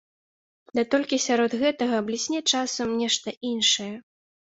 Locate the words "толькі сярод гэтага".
0.95-2.01